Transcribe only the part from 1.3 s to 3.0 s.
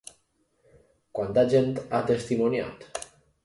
gent ha testimoniat?